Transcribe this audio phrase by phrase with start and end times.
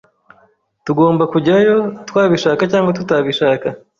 [0.85, 1.75] Tugomba kujyayo
[2.07, 3.67] twabishaka cyangwa tutabishaka.